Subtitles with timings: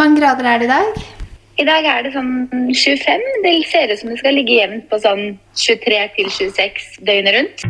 [0.00, 1.00] mange grader er det i dag?
[1.60, 2.30] I dag er det sånn
[2.72, 3.24] 25.
[3.44, 7.66] Det ser ut som det skal ligge jevnt på sånn 23 til 26 døgnet rundt.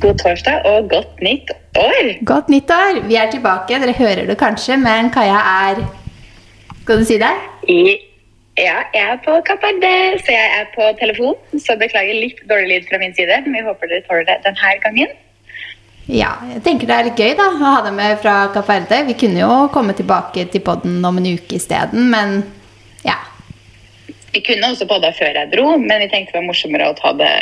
[0.00, 2.14] God torsdag og godt nytt år!
[2.26, 3.02] Godt nytt år!
[3.06, 3.78] Vi er tilbake.
[3.78, 5.84] Dere hører det kanskje, men Kaja er
[6.82, 7.34] Skal du si det?
[7.68, 8.09] I,
[8.60, 11.34] ja, jeg er på Kapp så jeg er på telefon.
[11.56, 14.76] Så beklager litt dårlig lyd fra min side, men vi håper dere tåler det denne
[14.84, 15.18] gangen.
[16.10, 18.70] Ja, jeg tenker det er litt gøy da, å ha deg med fra Kapp
[19.08, 22.42] Vi kunne jo komme tilbake til podden om en uke isteden, men
[23.06, 23.18] ja.
[24.32, 27.12] Vi kunne også podda før jeg dro, men vi tenkte det var morsommere å ta
[27.18, 27.34] det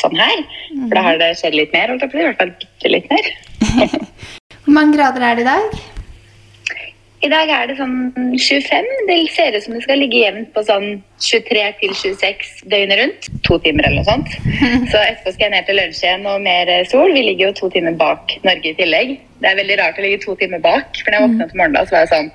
[0.00, 0.42] sånn her.
[0.74, 2.24] For da har det skjedd litt mer, holdt jeg på å si.
[2.24, 3.30] I hvert fall bitte litt mer.
[4.64, 5.97] Hvor mange grader er det i dag?
[7.18, 8.88] I dag er det sånn 25.
[9.08, 13.30] Det ser ut som det skal ligge jevnt på sånn 23 til 26 døgnet rundt.
[13.48, 14.36] To timer eller noe sånt.
[14.92, 17.10] Så etterpå skal jeg ned til lunsj igjen og mer sol.
[17.16, 19.16] Vi ligger jo to timer bak Norge i tillegg.
[19.42, 21.88] Det er veldig rart å ligge to timer bak, for når jeg våkna til morgenen,
[21.88, 22.30] så var jeg sånn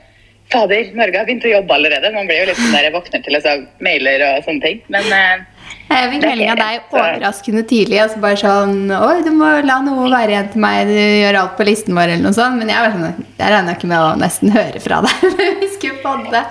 [0.51, 2.11] Fader, Norge har begynt å jobbe allerede.
[2.13, 4.81] Man blir jo litt sånn der jeg våkner til liksom, mailer og sånne ting.
[4.91, 5.45] Men eh,
[5.89, 7.99] Jeg fikk melding av deg overraskende tidlig.
[8.01, 10.89] Altså bare sånn Oi, du må la noe være igjen til meg.
[10.89, 12.59] Du gjør alt på listen vår, eller noe sånt.
[12.59, 15.71] Men jeg var sånn Jeg regna ikke med å nesten høre fra deg når vi
[15.75, 16.43] skulle podde.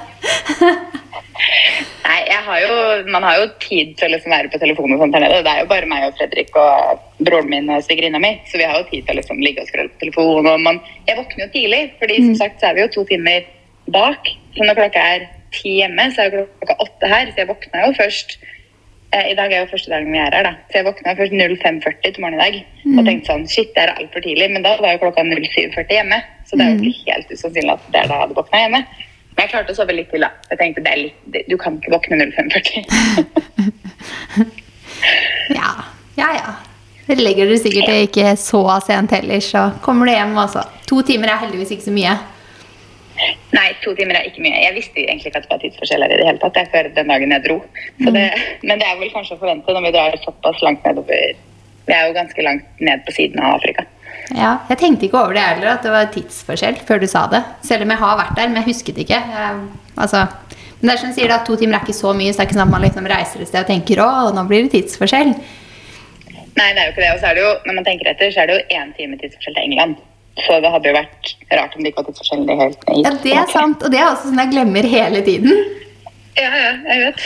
[2.02, 2.76] Nei, jeg har jo,
[3.14, 5.42] man har jo tid til å liksom være på telefonen og sånt her nede.
[5.46, 8.34] Det er jo bare meg og Fredrik og broren min og svigerinna mi.
[8.50, 10.50] Så vi har jo tid til å liksom ligge og scrolle på telefonen.
[10.52, 13.46] Og man, jeg våkner jo tidlig, fordi som sagt så er vi jo to timer
[13.94, 14.32] bak.
[14.56, 17.30] Så når klokka er ti hjemme, så er jo klokka åtte her.
[17.32, 18.61] Så jeg våkna jo først eh,
[19.12, 20.52] I dag er jo første dagen vi er her, da.
[20.70, 22.54] Så jeg våkna først 05.40 til morgen i dag.
[22.96, 24.48] Og tenkte sånn Shit, det er altfor tidlig.
[24.54, 26.18] Men da var jo klokka 07.40 hjemme.
[26.48, 28.80] Så det er jo ikke helt usannsynlig at det er da jeg hadde våkna hjemme.
[29.32, 30.30] Men jeg klarte å sove litt til, da.
[30.48, 34.48] Jeg tenkte det er litt, Du kan ikke våkne 05.40.
[35.52, 35.70] Ja,
[36.14, 36.28] ja.
[36.36, 36.50] ja.
[37.06, 40.62] Det legger du sikkert ikke så sent heller, så kommer du hjem altså.
[40.88, 42.14] To timer er heldigvis ikke så mye.
[43.52, 44.58] Nei, to timer er ikke mye.
[44.64, 46.60] Jeg visste egentlig ikke at det var tidsforskjell her i det hele tatt.
[46.60, 47.56] Jeg før den dagen jeg dro.
[48.02, 48.26] Så det,
[48.62, 51.34] men det er vel kanskje å forvente når vi drar såpass langt nedover.
[51.86, 53.84] Vi er jo ganske langt ned på siden av Afrika.
[54.36, 57.42] Ja, Jeg tenkte ikke over det heller, at det var tidsforskjell før du sa det.
[57.66, 59.18] Selv om jeg har vært der, men jeg husket ikke.
[59.18, 59.64] Jeg,
[59.96, 60.26] altså,
[60.78, 62.44] men det er som du sier da, To timer er ikke så mye, så det
[62.44, 64.72] er ikke sånn at man liksom reiser et sted og tenker å, nå blir det
[64.76, 65.34] tidsforskjell.
[66.52, 67.12] Nei, det er jo ikke det.
[67.14, 69.18] Og så er det jo, når man tenker etter, så er det jo én time
[69.20, 70.00] tidsforskjell til England.
[70.40, 73.04] Så det hadde jo vært rart om det ikke var tidsforskjell i helt ned.
[73.04, 75.62] Ja, det er sant, og det er også sånn jeg glemmer hele tiden.
[76.38, 77.24] Ja, ja, jeg vet.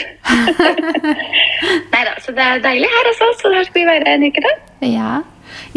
[1.93, 3.29] Nei da, så det er deilig her også.
[3.39, 4.53] Så her skal vi være en uke, da.
[4.83, 5.11] Ja.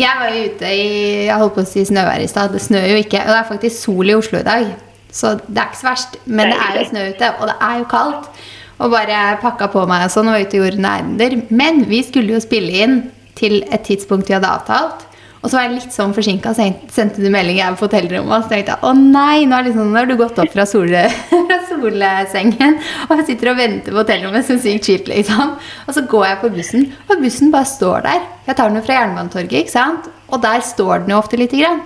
[0.00, 0.88] Jeg var jo ute i
[1.28, 2.50] jeg holdt på å si snøvær i stad.
[2.54, 3.20] Det snør jo ikke.
[3.22, 4.72] Og det er faktisk sol i Oslo i dag.
[5.14, 6.18] Så det er ikke så verst.
[6.26, 8.42] Men det er jo snø ute, og det er jo kaldt.
[8.80, 11.38] Og bare pakka på meg og sånn og var ute og gjorde ærender.
[11.52, 12.98] Men vi skulle jo spille inn
[13.38, 15.06] til et tidspunkt vi hadde avtalt.
[15.40, 18.28] Og så var jeg litt sånn forsinka, så sendte du melding jeg er på hotellrommet.
[18.28, 21.06] Og så tenkte jeg å nei, nå liksom, nå har du gått opp fra, sole,
[21.30, 22.76] fra solsengen.
[23.06, 25.54] Og jeg sitter og venter på hotellrommet som sykt kjipt, liksom.
[25.86, 28.26] Og så går jeg på bussen, og bussen bare står der.
[28.50, 30.10] Jeg tar den jo fra Jernbanetorget, ikke sant.
[30.28, 31.80] Og der står den jo ofte lite grann.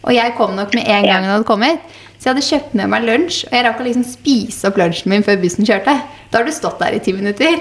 [0.00, 1.84] Og jeg kom nok med en gang den hadde kommet.
[2.16, 5.12] Så jeg hadde kjøpt med meg lunsj, og jeg rakk å liksom spise opp lunsjen
[5.12, 5.98] min før bussen kjørte.
[6.32, 7.60] Da har du stått der i ti minutter.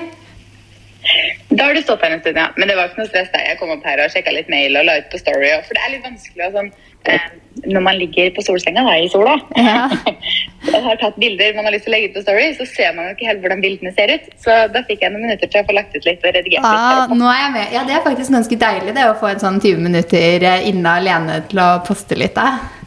[1.49, 2.49] Da har du stått her en stund, ja.
[2.59, 3.45] Men det var ikke noe stress der.
[3.47, 5.49] Jeg kom opp her og sjekka litt mail og la ut på Story.
[5.65, 6.69] For det er litt vanskelig å sånn
[7.09, 7.27] eh,
[7.73, 9.87] Når man ligger på solsenga da, i sola Ja.
[10.69, 12.93] og har tatt bilder man har lyst til å legge ut på Story, så ser
[12.97, 14.27] man jo ikke helt hvordan bildene ser ut.
[14.43, 16.67] Så da fikk jeg noen minutter til å få lagt ut litt og redigert.
[16.67, 17.77] Ah, nå er jeg med.
[17.77, 20.97] Ja, det er faktisk ganske deilig det å få en sånn 20 minutter eh, inne
[21.01, 22.35] alene til å poste litt.
[22.37, 22.78] Da.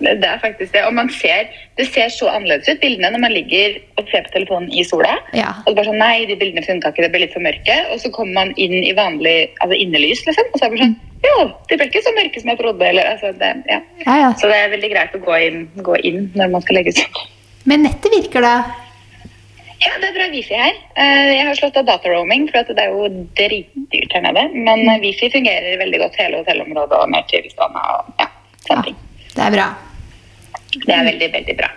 [0.00, 0.82] Det er faktisk det.
[0.88, 4.32] Og man ser, det ser så annerledes ut, bildene, når man ligger og ser på
[4.38, 5.12] telefonen i sola.
[5.36, 5.50] Ja.
[5.66, 7.76] Og bare sånn, nei, de bildene fra ikke, det ble litt for mørke.
[7.92, 10.50] Og så kommer man inn i vanlig altså innelys, liksom.
[10.52, 11.34] Og så er det bare sånn Jo,
[11.68, 12.86] de ble ikke så mørke som jeg trodde.
[12.88, 13.80] Eller, altså, det, ja.
[14.06, 14.30] Ja, ja.
[14.40, 17.20] Så det er veldig greit å gå inn, gå inn når man skal legge seg.
[17.68, 18.54] Men nettet virker da.
[19.80, 20.74] Ja, det er bra wifi her.
[21.00, 23.06] Eh, Jeg har slått av dataroaming, for det er jo
[23.38, 24.42] dritdyrt her nede.
[24.52, 28.26] Men eh, wifi fungerer veldig godt hele hotellområdet og ned til og ja, Ja,
[28.66, 28.98] sånne ting.
[29.36, 29.68] det er bra.
[30.76, 31.68] Det er veldig, veldig bra.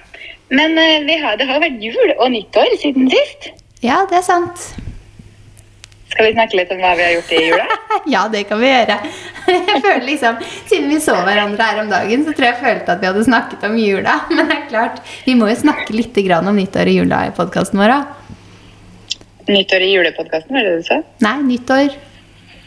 [0.53, 3.51] Men eh, vi har, det har vært jul og nyttår siden sist.
[3.83, 4.67] Ja, det er sant.
[6.13, 7.65] Skal vi snakke litt om hva vi har gjort i jula?
[8.13, 8.97] Ja, det kan vi gjøre.
[9.47, 10.37] Jeg føler liksom,
[10.69, 13.23] Siden vi så hverandre her om dagen, så tror jeg jeg følte at vi hadde
[13.25, 14.13] snakket om jula.
[14.35, 17.33] Men det er klart, vi må jo snakke litt grann om nyttår og jula i
[17.37, 18.11] podkasten vår òg.
[19.49, 20.99] Nyttår i julepodkasten, var det det du sa?
[21.25, 21.95] Nei, nyttår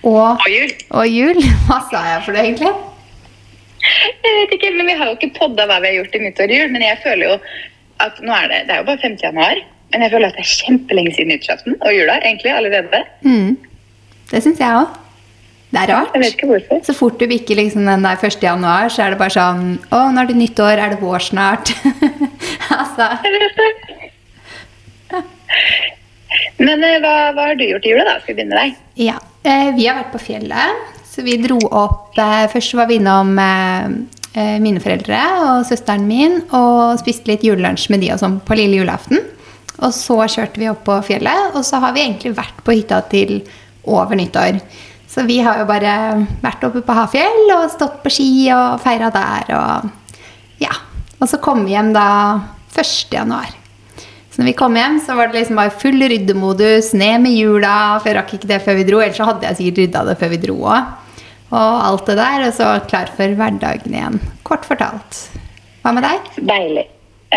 [0.06, 0.74] og, Og jul.
[1.00, 1.40] og jul.
[1.68, 2.72] Hva sa jeg for det, egentlig?
[4.24, 6.52] Jeg vet ikke, men Vi har jo ikke podda hva vi har gjort i nyttår
[6.52, 7.38] og jul, men jeg føler jo
[8.04, 9.16] at nå er det, det er jo bare 5.
[9.22, 9.62] januar.
[9.94, 13.02] Men jeg føler at det er kjempelenge siden nyttårsaften og jula egentlig allerede.
[13.22, 13.52] Mm.
[14.32, 15.02] Det syns jeg òg.
[15.70, 16.14] Det er rart.
[16.14, 16.82] Jeg vet ikke hvorfor.
[16.86, 18.38] Så fort du bikker liksom den der 1.
[18.42, 20.82] januar, så er det bare sånn Å, nå er det nyttår.
[20.82, 21.72] Er det vår snart?
[22.80, 23.70] altså Jeg vet det.
[26.58, 28.18] Men eh, hva, hva har du gjort i jula, da?
[28.22, 28.78] Skal vi begynne med deg?
[29.06, 29.16] Ja.
[29.46, 30.95] Eh, vi har vært på fjellet.
[31.16, 33.86] Så vi dro opp eh, Først var vi innom eh,
[34.36, 38.58] eh, mine foreldre og søsteren min og spiste litt julelunsj med de og sånn på
[38.58, 39.22] lille julaften.
[39.80, 43.00] Og så kjørte vi opp på fjellet, og så har vi egentlig vært på hytta
[43.08, 43.38] til
[43.88, 44.60] over nyttår.
[45.08, 45.94] Så vi har jo bare
[46.42, 49.88] vært oppe på Hafjell og stått på ski og feira der og
[50.60, 50.72] ja.
[51.16, 52.08] Og så kom vi hjem da
[52.76, 52.92] 1.
[53.16, 53.48] januar.
[54.28, 57.96] Så når vi kom hjem, så var det liksom bare full ryddemodus, ned med hjula.
[58.02, 60.18] For jeg rakk ikke det før vi dro, ellers så hadde jeg sikkert rydda det
[60.20, 61.05] før vi dro òg.
[61.52, 62.48] Og alt det der.
[62.48, 64.20] Og så klar for hverdagen igjen.
[64.46, 65.22] Kort fortalt.
[65.84, 66.30] Hva med deg?
[66.42, 66.86] Deilig.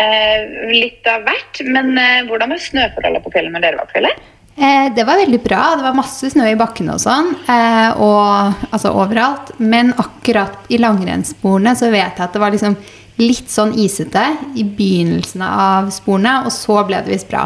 [0.00, 3.98] Eh, litt av hvert, men eh, hvordan var snøforholdet på fjellet når dere var på
[3.98, 4.28] fjellet?
[4.60, 5.60] Eh, det var veldig bra.
[5.76, 7.32] Det var masse snø i bakkene og sånn.
[7.48, 9.54] Eh, og altså overalt.
[9.58, 12.76] Men akkurat i langrennssporene så vet jeg at det var liksom
[13.20, 14.24] litt sånn isete
[14.56, 17.44] i begynnelsen av sporene, og så ble det visst bra.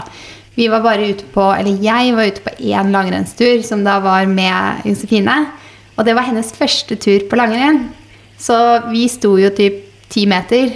[0.55, 4.29] Vi var bare ute på, eller Jeg var ute på én langrennstur, som da var
[4.31, 5.35] med Josefine.
[5.95, 7.87] Og det var hennes første tur på langrenn.
[8.41, 8.57] Så
[8.91, 10.73] vi sto jo typ ti meter.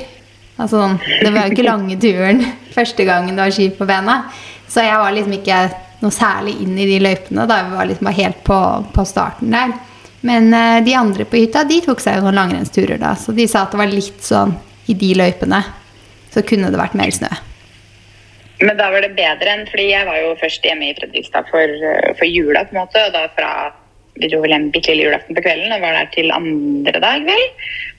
[0.58, 2.40] Altså, sånn, det var jo ikke lange turen
[2.76, 4.22] første gangen det var ski på bena.
[4.68, 5.60] Så jeg var liksom ikke
[6.02, 7.46] noe særlig inn i de løypene.
[7.48, 8.58] da Vi var liksom bare helt på,
[8.94, 9.74] på starten der.
[10.20, 13.14] Men uh, de andre på hytta de tok seg jo noen langrennsturer da.
[13.18, 14.54] Så de sa at det var litt sånn
[14.90, 15.62] i de løypene.
[16.34, 17.30] Så kunne det vært mer snø.
[18.58, 21.62] Men da var det bedre enn Fordi jeg var jo først hjemme i Fredrikstad for,
[21.62, 23.04] eh, for jula, på en måte.
[23.06, 23.50] Og da fra
[24.18, 27.24] Vi dro vel hjem bitte lille julaften på kvelden og var der til andre dag,
[27.28, 27.44] vel.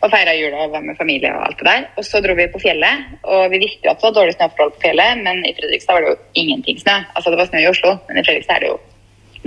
[0.03, 1.87] Og feira jula og var med familie og alt det der.
[1.99, 3.05] Og så dro vi på fjellet.
[3.23, 6.05] Og vi visste jo at det var dårlig snøforhold på fjellet, men i Fredrikstad var
[6.05, 6.97] det jo ingenting snø.
[7.15, 8.79] Altså det var snø i Oslo, men i Fredrikstad er det jo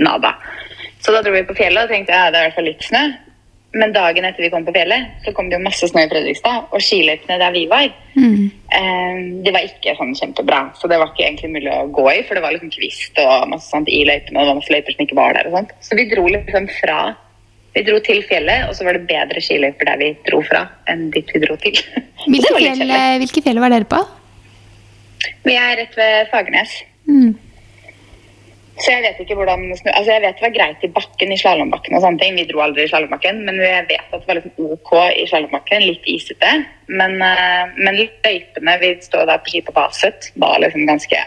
[0.09, 0.33] nada.
[1.03, 2.85] Så da dro vi på fjellet og tenkte ja, det er i hvert fall litt
[2.89, 3.03] snø.
[3.73, 6.67] Men dagen etter vi kom på fjellet, så kom det jo masse snø i Fredrikstad.
[6.69, 10.59] Og skiløypene der vi var, eh, de var ikke sånn kjempebra.
[10.77, 13.49] Så det var ikke egentlig mulig å gå i, for det var liksom kvist og
[13.49, 14.37] masse sånt i løypene.
[14.37, 15.73] Og det var masse løyper som ikke var der og sånt.
[15.81, 17.01] Så vi dro liksom fra
[17.73, 21.07] Vi dro til fjellet, og så var det bedre skiløyper der vi dro fra, enn
[21.09, 21.73] dit vi dro til.
[22.29, 23.97] Hvilke fjell, hvilke fjell var dere på?
[25.41, 26.75] Vi er rett ved Fagernes.
[27.09, 27.33] Mm.
[28.83, 29.69] Så jeg vet ikke hvordan.
[29.71, 32.35] Altså jeg vet det var greit i bakken, i slalåmbakken og sånne ting.
[32.35, 34.91] Vi dro aldri i slalåmbakken, men jeg vet at det var liksom OK
[35.21, 35.85] i slalåmbakken.
[35.87, 36.51] Litt isete.
[36.91, 41.21] Men, eh, men løypene vi står der på ski på Baset, var liksom ganske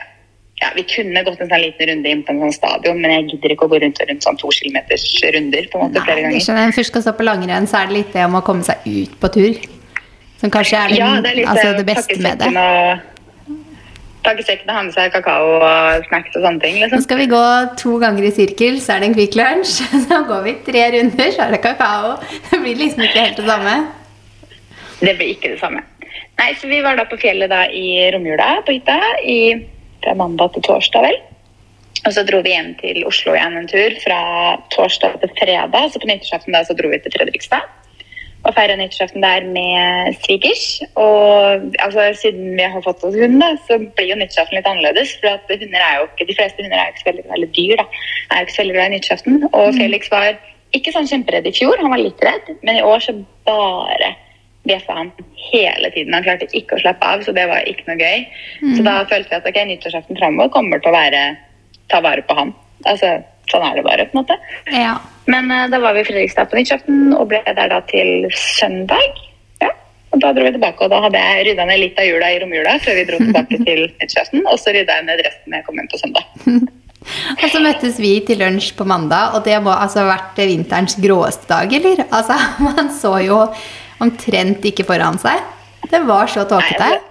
[0.57, 3.27] ja, Vi kunne gått en sånn liten runde inn på en sånn stadion, men jeg
[3.33, 5.05] gidder ikke å gå rundt og rundt sånn to kilometers
[5.35, 6.39] runder på en måte Nei, flere ganger.
[6.39, 6.47] jeg.
[6.49, 8.65] Når man først skal stå på langrenn, så er det litt det om å komme
[8.65, 9.67] seg ut på tur.
[10.41, 12.49] Som kanskje er, den, Ja, det er litt altså, det beste med det.
[12.57, 13.16] og
[14.27, 16.81] Pakkesekken har ha med seg kakao og snacks og sånne ting.
[16.81, 17.05] Nå liksom.
[17.05, 17.43] skal vi gå
[17.81, 19.77] to ganger i sirkel, så er det en Kvikk Lunsj.
[20.07, 22.17] Så går vi tre runder, så er det kakao.
[22.51, 23.77] Det blir liksom ikke helt det samme.
[24.99, 25.85] Det blir ikke det samme.
[26.37, 29.39] Nei, så Vi var da på fjellet da i romjula på hytta i,
[30.05, 31.19] fra mandag til torsdag, vel.
[32.07, 34.21] Og så dro vi hjem til Oslo igjen en tur fra
[34.75, 35.91] torsdag til fredag.
[35.93, 37.65] Så på nyttårsaften da så dro vi til Fredrikstad
[38.47, 40.65] og feira nyttårsaften der med svigers.
[40.95, 45.17] Og altså, siden vi har fått oss hund, da, så blir jo nyttårsaften litt annerledes.
[45.23, 47.55] For at hunder er jo ikke, de fleste hunder er jo ikke så veldig, eller
[47.59, 47.89] dyr da,
[48.29, 49.41] er jo ikke så veldig glad i nyttårsaften.
[49.51, 50.29] Og Felix var
[50.77, 53.15] ikke sånn kjemperedd i fjor, han var litt redd, men i år så
[53.49, 54.13] bare
[54.67, 55.13] bjeffa han
[55.53, 56.15] hele tiden.
[56.15, 58.25] Han klarte ikke å slappe av, så det var ikke noe gøy.
[58.75, 61.27] Så da følte vi at ok, nyttårsaften framover kommer til å være
[61.93, 62.51] ta vare på han.
[62.91, 63.13] Altså,
[63.51, 64.39] sånn er det bare, på en måte.
[64.75, 64.97] Ja.
[65.31, 69.21] Men eh, da var vi i Fredrikstad på nyttårsaften og ble der da til søndag.
[69.63, 69.73] Ja,
[70.15, 72.41] og Da dro vi tilbake, og da hadde jeg rydda ned litt av jula i
[72.43, 74.45] romjula før vi dro tilbake til nyttårsaften.
[74.47, 76.29] Og så rydda jeg ned resten når jeg kom hjem på søndag.
[77.07, 80.97] Og så møttes vi til lunsj på mandag, og det må altså ha vært vinterens
[80.99, 82.01] gråeste dag, eller?
[82.11, 82.35] Altså,
[82.67, 83.45] man så jo
[84.03, 85.39] omtrent ikke foran seg.
[85.87, 86.89] Det var så tåkete.
[86.97, 87.05] Nei,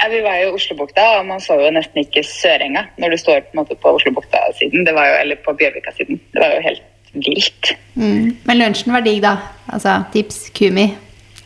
[0.00, 3.16] Ja, vi var jo i Oslobukta, og man så jo nesten ikke Sørenga når du
[3.20, 4.86] står på, på Oslobukta-siden.
[4.86, 6.20] Det var jo, Eller på Bjørvika-siden.
[6.32, 7.72] Det var jo helt vilt.
[7.94, 8.36] Mm.
[8.46, 9.36] Men lunsjen var digg, da.
[9.72, 10.90] Altså, tips, kumi.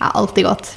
[0.01, 0.75] er alltid godt.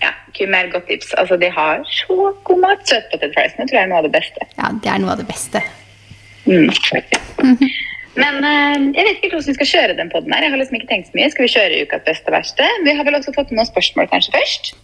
[0.00, 1.12] Ja, Kumi er et godt tips.
[1.20, 2.82] Altså, De har så god mat.
[2.88, 4.48] Søtpotetfriesene tror jeg er noe av det beste.
[4.58, 5.62] Ja, det er noe av det beste.
[6.46, 7.32] Mm, faktisk.
[8.20, 10.44] Men uh, jeg vet ikke hvordan vi skal kjøre den podden her.
[10.44, 11.30] Jeg har liksom ikke tenkt så mye.
[11.32, 12.70] Skal vi kjøre ukas beste og verste?
[12.84, 14.74] Vi har vel også fått med noen spørsmål kanskje først.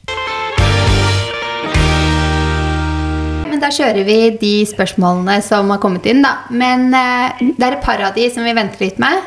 [3.47, 6.35] Men da kjører vi de spørsmålene som har kommet inn, da.
[6.51, 9.23] Men eh, det er et par av de som vi venter litt med.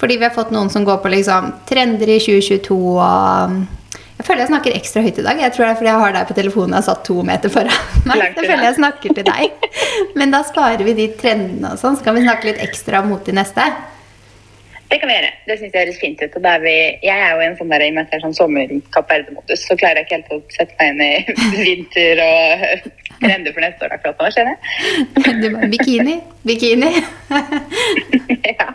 [0.00, 3.60] Fordi vi har fått noen som går på liksom trender i 2022 og
[4.20, 5.38] Jeg føler jeg snakker ekstra høyt i dag.
[5.40, 7.52] Jeg tror det er fordi jeg har deg på telefonen og har satt to meter
[7.52, 8.24] foran meg.
[8.36, 9.70] Så føler jeg snakker til deg.
[10.16, 13.24] Men da sparer vi de trendene og sånn, så kan vi snakke litt ekstra mot
[13.24, 13.64] de neste.
[14.90, 15.30] Det kan vi gjøre.
[15.46, 16.36] Det synes jeg høres fint ut.
[16.36, 16.74] Og er vi,
[17.06, 19.64] jeg er jo en sånn der, i og med at jeg er sånn sommer-Kapp Verde-modus,
[19.68, 23.86] så klarer jeg ikke helt å sette meg inn i vinter og trender for neste
[23.86, 25.40] år akkurat nå, kjenner jeg.
[25.40, 26.92] Du bare bikini, bikini.
[28.50, 28.70] ja.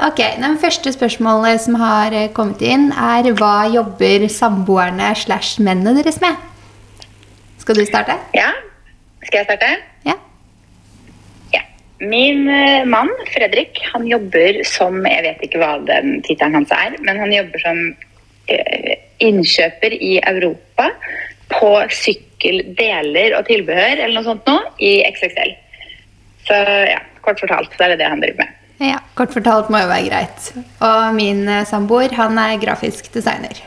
[0.00, 6.00] Ok, den Første spørsmålet som har eh, kommet inn, er hva jobber samboerne slash mennene
[6.00, 6.48] deres med?
[7.62, 8.18] Skal du starte?
[8.34, 8.50] ja.
[9.20, 9.66] Skal jeg starte?
[10.08, 10.14] Ja.
[11.52, 11.60] Ja.
[12.00, 16.96] Min eh, mann, Fredrik, han jobber som Jeg vet ikke hva den tittelen hans er,
[17.04, 17.82] men han jobber som
[18.48, 20.88] eh, innkjøper i Europa
[21.52, 21.74] på
[22.40, 25.52] sykkeldeler og tilbehør eller noe sånt nå i XXL.
[26.48, 26.56] Så
[26.88, 28.56] ja, kort fortalt så er det det han driver med.
[28.80, 30.46] Ja, Kort fortalt må jo være greit.
[30.80, 33.58] Og min eh, samboer, han er grafisk designer.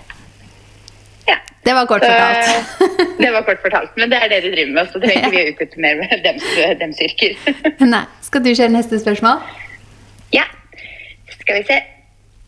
[1.27, 1.35] Ja.
[1.61, 3.13] Det var kort Så, fortalt.
[3.21, 4.89] det var kort fortalt, men det er det de driver med.
[4.89, 6.47] Så trenger ikke vi å utnytte mer med dems,
[6.81, 7.37] dems yrker.
[7.93, 8.01] Nei.
[8.25, 9.45] Skal du kjøre neste spørsmål?
[10.33, 10.47] Ja,
[11.43, 11.77] skal vi se.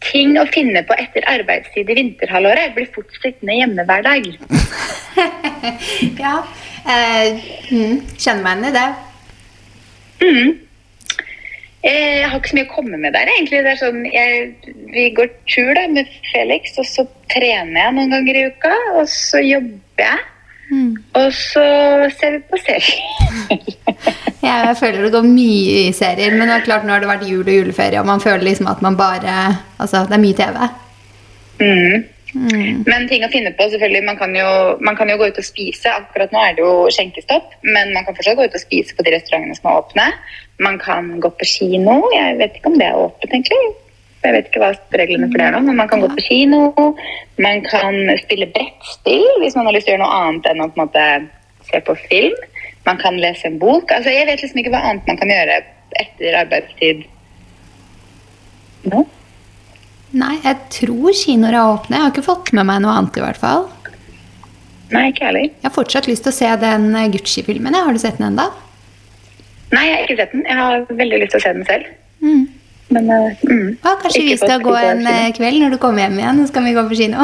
[0.06, 4.28] Ting å finne på etter arbeidstid i vinterhalvåret blir fort sittende hjemme hver dag.
[6.24, 6.36] ja.
[6.86, 8.88] Eh, mm, kjenner meg igjen i det.
[10.22, 10.54] Mhm.
[11.86, 13.64] Eh, Jeg har ikke så mye å komme med der, egentlig.
[13.66, 14.54] Det er sånn, jeg,
[14.94, 18.72] vi går tur da, med Felix, og så trener jeg noen ganger i uka.
[18.98, 20.24] Og så jobber jeg,
[20.66, 20.96] Mm.
[21.14, 21.66] og så
[22.20, 23.04] ser vi på serier.
[24.46, 27.10] Ja, jeg føler det går mye i serier, men det er klart nå har det
[27.10, 30.38] vært jul og juleferie, og man føler liksom at man bare Altså, det er mye
[30.38, 30.60] TV.
[31.62, 32.04] Mm.
[32.36, 32.84] Mm.
[32.84, 34.04] Men ting å finne på, selvfølgelig.
[34.06, 34.50] Man kan, jo,
[34.84, 35.92] man kan jo gå ut og spise.
[35.92, 39.06] Akkurat nå er det jo skjenkestopp, men man kan fortsatt gå ut og spise på
[39.08, 40.08] de restaurantene som er åpne.
[40.68, 41.98] Man kan gå på kino.
[42.14, 43.64] Jeg vet ikke om det er åpent, egentlig.
[44.26, 46.62] Jeg vet ikke hva reglene for det er nå, men man kan gå på kino.
[47.42, 50.70] Man kan spille brettspill hvis man har lyst til å gjøre noe annet enn å
[50.72, 51.08] på en måte
[51.70, 52.38] se på film.
[52.86, 53.92] Man kan lese en bok.
[53.94, 55.62] Altså, jeg vet liksom ikke hva annet man kan gjøre
[56.02, 57.06] etter arbeidstid
[58.90, 59.06] nå.
[60.16, 61.98] Nei, jeg tror kinoer er åpne.
[61.98, 63.66] Jeg har ikke fått med meg noe annet, i hvert fall.
[64.94, 65.48] Nei, ikke heller.
[65.50, 67.76] Jeg har fortsatt lyst til å se den eh, Gucci-filmen.
[67.76, 68.48] Har du sett den enda?
[69.74, 70.46] Nei, jeg har ikke sett den.
[70.46, 71.90] Jeg har veldig lyst til å se den selv.
[72.22, 72.44] Mm.
[72.88, 73.78] Men eh, mm.
[73.82, 76.64] ah, kanskje vi skal gå en eh, kveld når du kommer hjem igjen, så skal
[76.68, 77.20] vi gå på kino.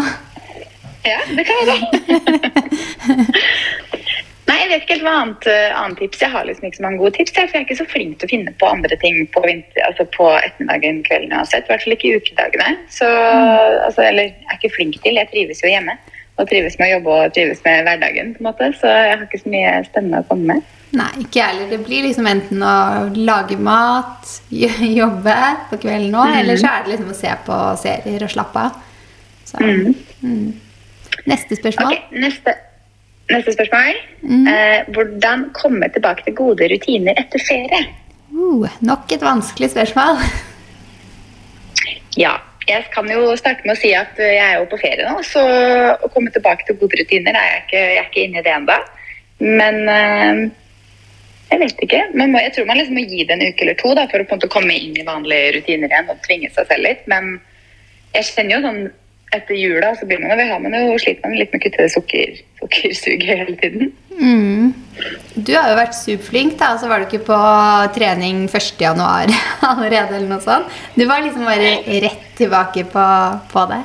[1.06, 1.77] Ja, det kan vi da.
[4.50, 6.24] Nei, jeg vet ikke helt hva annet, eh, annet tips.
[6.25, 7.32] Jeg har liksom ikke så mange gode tips.
[7.38, 10.03] For jeg er ikke så flink til å finne på andre ting på, vinter, altså
[10.12, 11.65] på ettermiddagen, kvelden uansett.
[11.70, 12.70] I hvert fall ikke i ukedagene.
[12.91, 15.20] Så, altså, eller jeg er ikke flink til.
[15.22, 15.96] Jeg trives jo hjemme.
[16.42, 18.32] Og trives med å jobbe og trives med hverdagen.
[18.36, 18.72] på en måte.
[18.80, 20.78] Så jeg har ikke så mye spennende å komme med.
[20.92, 21.70] Nei, ikke jeg heller.
[21.72, 22.74] Det blir liksom enten å
[23.16, 24.28] lage mat,
[25.02, 25.38] jobbe
[25.70, 28.82] på kvelden òg, eller så er det liksom å se på serier og slappe av.
[29.48, 29.62] Så.
[29.62, 30.52] Mm.
[31.32, 31.96] Neste spørsmål.
[31.96, 32.56] Okay, neste,
[33.32, 34.04] neste spørsmål.
[34.26, 34.46] Mm.
[34.52, 37.84] Eh, hvordan komme tilbake til gode rutiner etter ferie?
[38.32, 40.24] Uh, nok et vanskelig spørsmål.
[42.20, 42.34] Ja,
[42.70, 45.22] jeg kan jo starte med å si at eh, jeg er jo på ferie nå,
[45.25, 45.44] så
[45.98, 48.53] å komme tilbake til gode rutiner er jeg ikke, jeg er ikke inne i det
[48.56, 48.80] ennå.
[49.41, 50.41] Men eh,
[51.51, 52.01] jeg vet ikke.
[52.15, 54.51] Man jeg tror man liksom må gi det en uke eller to da, for å
[54.53, 57.03] komme inn i vanlige rutiner igjen og tvinge seg selv litt.
[57.12, 57.34] Men
[58.15, 58.82] jeg kjenner jo sånn
[59.36, 61.94] etter jula så begynner man, har man jo, sliter man litt med å kutte det
[61.94, 63.94] sukker, sukkersuget hele tiden.
[64.20, 64.74] Mm.
[65.36, 67.40] Du har jo vært superflink, da, og så var du ikke på
[67.96, 68.70] trening 1.
[68.84, 69.32] januar
[69.72, 70.70] allerede, eller noe sånt.
[70.98, 73.08] Du var liksom bare rett tilbake på,
[73.54, 73.82] på det.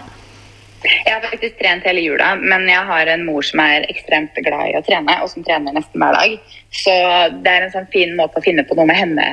[0.87, 4.71] Jeg har faktisk trent hele jula, men jeg har en mor som er ekstremt glad
[4.71, 6.37] i å trene, og som trener nesten hver dag.
[6.75, 6.95] Så
[7.43, 9.29] det er en sånn fin måte å finne på noe med henne.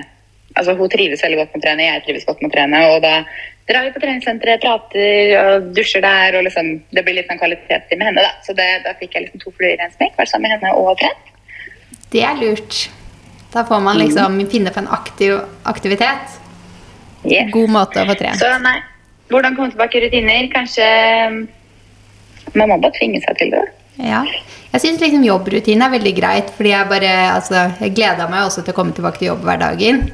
[0.53, 3.01] Altså, hun trives veldig godt med å trene, jeg trives godt med å trene, og
[3.03, 3.15] da
[3.69, 7.99] drar vi på treningssenteret, prater og dusjer der, og liksom, det blir litt sånn kvalitetstid
[7.99, 8.33] med henne, da.
[8.45, 10.73] Så det, da fikk jeg liksom to fluer i en smekk, vært sammen med henne
[10.79, 11.33] og trent.
[12.13, 12.85] Det er lurt.
[13.53, 15.37] Da får man liksom finne på en aktiv
[15.69, 16.39] aktivitet.
[17.23, 17.51] Yes.
[17.53, 18.41] God måte å få trent.
[18.41, 18.79] Så nei,
[19.31, 20.49] hvordan komme tilbake i rutiner?
[20.51, 20.87] Kanskje
[22.57, 23.63] man må bare tvinge seg til det.
[24.01, 24.23] Ja.
[24.73, 28.63] Jeg syns liksom jobbrutinen er veldig greit, fordi jeg bare altså, Jeg gleda meg også
[28.65, 30.07] til å komme tilbake til jobb hver dagen.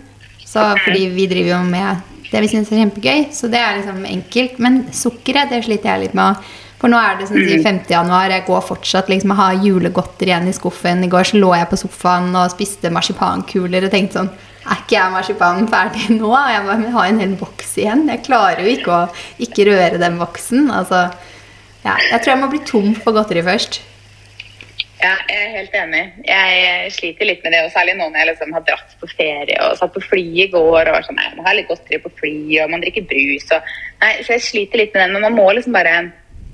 [0.44, 3.30] Så, fordi vi driver jo med det vi syns er kjempegøy.
[3.36, 4.60] Så det er liksom enkelt.
[4.62, 6.50] Men sukkeret, det sliter jeg litt med.
[6.80, 7.82] For nå er det sånn si 5.
[7.92, 11.04] januar, jeg går fortsatt liksom og har julegodter igjen i skuffen.
[11.04, 14.30] I går så lå jeg på sofaen og spiste marsipankuler og tenkte sånn
[14.70, 16.32] Er ikke jeg marsipanen ferdig nå?
[16.32, 18.06] Jeg bare, har en hel boks igjen.
[18.08, 19.02] Jeg klarer jo ikke å
[19.44, 20.70] ikke røre den boksen.
[20.72, 21.10] Altså,
[21.84, 23.82] ja, jeg tror jeg må bli tom for godteri først.
[25.00, 26.02] Ja, jeg er helt enig.
[26.28, 29.60] Jeg sliter litt med det, og særlig nå når jeg liksom har dratt på ferie
[29.64, 32.12] og satt på fly i går og var sånn, nei, man har litt godteri på
[32.20, 33.62] fly, og man drikker brus og
[34.00, 35.94] Nei, så jeg sliter litt med den, men man må liksom bare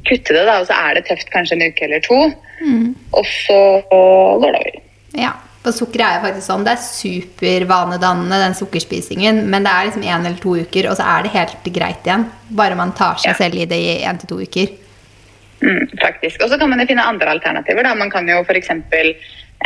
[0.06, 2.18] kutte det, da, og så er det tøft kanskje en uke eller to.
[2.62, 2.88] Mm.
[3.14, 3.58] Og så
[3.92, 4.80] går det over.
[5.18, 6.66] Ja, for sukker er jo faktisk sånn.
[6.66, 9.44] Det er supervanedannende, den sukkerspisingen.
[9.50, 12.26] Men det er liksom én eller to uker, og så er det helt greit igjen.
[12.58, 13.38] Bare man tar seg Ja.
[13.40, 14.74] selv i det i én til to uker.
[15.66, 16.44] Mm, faktisk.
[16.44, 17.88] Og så kan man jo finne andre alternativer.
[17.88, 17.96] Da.
[17.98, 18.70] Man kan jo f.eks.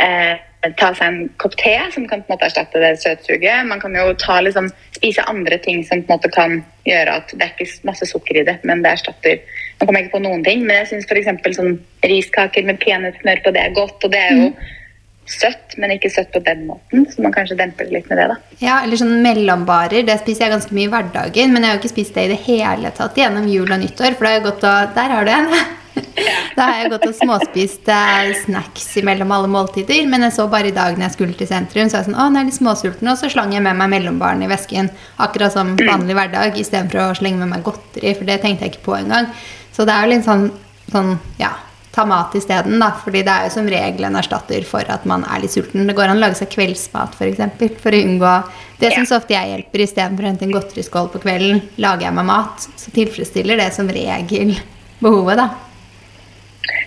[0.00, 0.36] Eh,
[0.76, 3.66] ta seg en kopp te, som kan på en måte erstatte det søtsuget.
[3.68, 7.32] Man kan jo ta, liksom, spise andre ting som på en måte kan gjøre at
[7.32, 9.40] det er ikke masse sukker i det, men det erstatter
[9.80, 11.56] Nå kommer jeg ikke på noen ting, men jeg syns f.eks.
[11.56, 14.04] sånn riskaker med peanøttsmør på, det er godt.
[14.04, 14.50] Og det er jo
[15.30, 18.28] søtt, men ikke søtt på den måten, så man kanskje demper det litt med det,
[18.34, 18.36] da.
[18.60, 20.04] Ja, eller sånn mellombarer.
[20.04, 21.54] Det spiser jeg ganske mye i hverdagen.
[21.54, 24.18] Men jeg har jo ikke spist det i det hele tatt gjennom jul og nyttår.
[24.18, 25.54] For det har jeg gått og Der har du en!
[26.56, 30.02] Da har jeg gått og småspist eh, snacks mellom alle måltider.
[30.10, 32.26] Men jeg så bare i dag når jeg skulle til sentrum, så jeg sånn Å,
[32.28, 33.12] nå er jeg litt småsulten.
[33.12, 34.90] Og så slang jeg med meg mellombaren i vesken.
[35.22, 36.58] Akkurat som vanlig hverdag.
[36.60, 39.30] Istedenfor å slenge med meg godteri, for det tenkte jeg ikke på engang.
[39.76, 40.48] Så det er jo litt sånn,
[40.90, 41.54] sånn ja,
[41.94, 42.90] ta mat isteden, da.
[43.04, 45.86] Fordi det er jo som regel en erstatter for at man er litt sulten.
[45.88, 47.22] Det går an å lage seg kveldsmat, f.eks.
[47.22, 48.34] For, eksempel, for å unngå
[48.80, 48.96] Det Ja.
[48.96, 49.82] syns ofte jeg hjelper.
[49.84, 52.68] Istedenfor å hente en godteriskål på kvelden, lager jeg meg mat.
[52.80, 54.54] Så tilfredsstiller det som regel
[55.02, 55.50] behovet, da.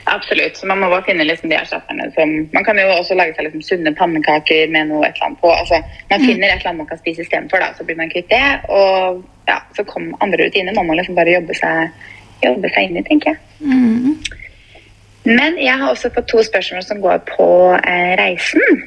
[0.06, 0.58] Absolutt.
[0.58, 3.48] Så man må bare finne liksom de erstatterne som Man kan jo også lage seg
[3.48, 5.52] liksom sunne pannekaker med noe et eller annet på.
[5.52, 5.80] Altså,
[6.10, 7.72] man finner et eller annet man kan spise istedenfor, da.
[7.78, 8.44] Så blir man kvitt det.
[8.70, 10.76] Og ja, så kommer andre rutiner.
[10.76, 12.08] må Man liksom bare jobbe seg,
[12.44, 13.40] jobbe seg inn i, tenker jeg.
[13.60, 14.18] Mm.
[15.24, 17.48] Men jeg har også fått to spørsmål som går på
[17.80, 18.84] eh, reisen.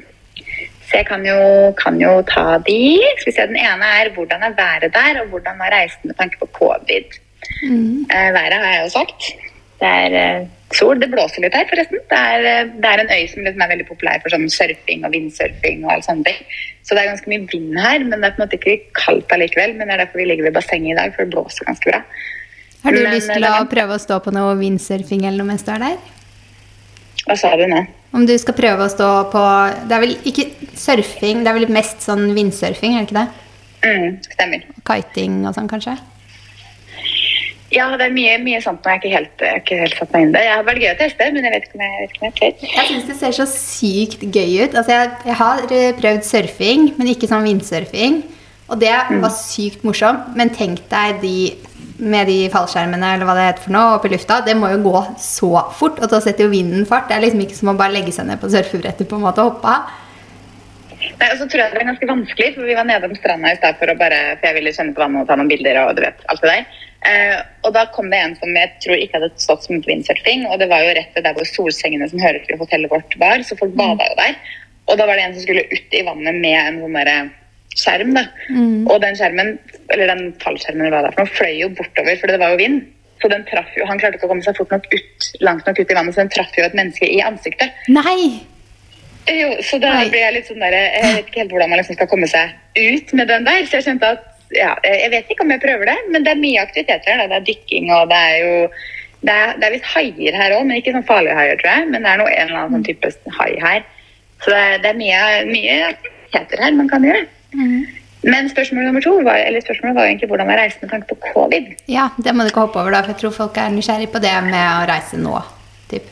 [0.87, 2.83] Så jeg kan jo, kan jo ta de.
[3.21, 6.15] Skal vi se, Den ene er hvordan er været der, og hvordan var reisen med
[6.21, 7.19] tanke på covid.
[7.63, 8.05] Mm.
[8.13, 9.46] Eh, været har jeg jo sagt.
[9.81, 10.97] Det er eh, sol.
[11.01, 12.01] Det blåser litt her, forresten.
[12.11, 15.05] Det er, eh, det er en øy som liksom er veldig populær for sånn surfing
[15.05, 15.85] og vindsurfing.
[15.85, 16.41] og alle sånne ting.
[16.87, 19.37] Så det er ganske mye vind her, men det er på en måte ikke kaldt
[19.37, 19.77] allikevel.
[19.77, 22.03] Men det er derfor vi ligger ved bassenget i dag, for det blåser ganske bra.
[22.87, 25.53] Har du Men, lyst til eh, å prøve å stå på noe vindsurfing eller noe
[25.53, 25.97] mens du er der?
[27.27, 27.83] Hva sa du nå?
[28.17, 29.41] Om du skal prøve å stå på
[29.91, 30.45] Det er vel ikke
[30.79, 33.27] surfing, det er vel mest sånn vindsurfing, er det ikke det?
[33.87, 34.69] Mm, stemmer.
[34.87, 35.97] Kiting og sånn, kanskje?
[37.77, 38.89] Ja, det er mye, mye sånt nå.
[38.89, 40.45] Jeg har ikke helt, jeg har ikke helt satt meg inn i det.
[40.47, 42.27] Jeg har vært gøy å teste, men jeg vet ikke om jeg, vet ikke om
[42.27, 42.73] jeg tør.
[42.73, 44.79] Jeg syns det ser så sykt gøy ut.
[44.81, 48.19] Altså, jeg, jeg har eh, prøvd surfing, men ikke sånn vindsurfing.
[48.67, 48.91] Og det
[49.23, 50.33] var sykt morsomt.
[50.39, 51.37] Men tenk deg de
[51.97, 54.41] med de fallskjermene eller hva det heter for noe, oppe i lufta.
[54.45, 57.09] Det må jo gå så fort, og da setter jo vinden fart.
[57.09, 59.45] Det er liksom ikke som å bare legge seg ned på surfebrettet på en måte
[59.45, 59.95] og hoppe av.
[61.21, 63.53] Nei, og så tror jeg det var ganske vanskelig, for vi var nede om stranda
[63.53, 65.81] i stad for å bare For jeg ville kjenne på vannet og ta noen bilder
[65.85, 66.83] og du vet, alt det der.
[67.07, 70.59] Eh, og da kom det en som jeg tror ikke hadde stått som windsurfing, og
[70.63, 73.59] det var jo rett ved der hvor solsengene som hører til hotellet vårt var, så
[73.59, 74.39] folk bada jo der.
[74.87, 77.17] Og da var det en som skulle ut i vannet med en sånn derre
[77.77, 78.27] skjerm, da.
[78.89, 79.57] Og den skjermen,
[79.93, 82.55] eller den fallskjermen eller hva det er for noe, fløy jo bortover, for det var
[82.55, 82.85] jo vind.
[83.23, 85.79] Så den traff jo, Han klarte ikke å komme seg fort nok ut, langt nok
[85.81, 87.73] ut i vannet, så den traff jo et menneske i ansiktet.
[87.89, 88.56] Nei!
[89.27, 91.97] Jo, så da blir jeg litt sånn der, Jeg vet ikke helt hvordan man liksom
[91.99, 93.65] skal komme seg ut med den der.
[93.67, 96.43] Så jeg skjønte at ja, Jeg vet ikke om jeg prøver det, men det er
[96.43, 97.27] mye aktiviteter her.
[97.27, 98.55] Det er dykking, og det er jo
[99.27, 101.87] Det er, det er visst haier her òg, men ikke sånn farlige haier, tror jeg.
[101.91, 103.11] Men det er noe, en eller annen sånn type
[103.41, 103.87] hai her.
[104.45, 107.25] Så det er, det er mye, mye aktiviteter her man kan gjøre.
[108.27, 111.33] Men spørsmål nummer to var, eller spørsmålet var egentlig hvordan var reisen med tanke på
[111.33, 111.73] covid.
[111.91, 114.23] Ja, det må du ikke hoppe over, da, for jeg tror folk er nysgjerrig på
[114.23, 115.41] det med å reise nå.
[115.91, 116.09] Typ.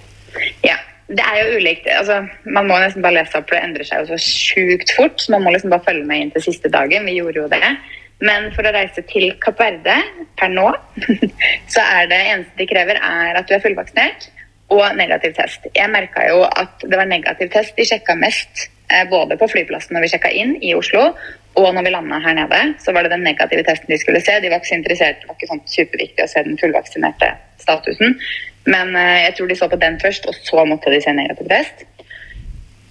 [0.64, 0.76] Ja,
[1.08, 1.88] det er jo ulikt.
[1.92, 5.18] Altså, man må nesten bare lese opp, for det endrer seg jo så sjukt fort.
[5.20, 7.08] Så man må liksom bare følge med inn til siste dagen.
[7.08, 7.74] Vi gjorde jo det.
[8.24, 9.98] Men for å reise til Kapp Verde
[10.38, 10.70] per nå,
[11.74, 14.30] så er det eneste de krever, er at du er fullvaksinert
[14.72, 15.66] og negativ test.
[15.76, 19.96] Jeg merka jo at det var negativ test de sjekka mest, eh, både på flyplassen
[19.96, 21.10] når vi sjekka inn i Oslo,
[21.60, 24.40] og når vi landa her nede, så var det den negative testen de skulle se.
[24.42, 27.30] De var ikke så interessert, det var ikke sånn superviktig å se den fullvaksinerte
[27.62, 28.16] statusen.
[28.70, 31.50] Men eh, jeg tror de så på den først, og så måtte de se negativ
[31.50, 31.84] test.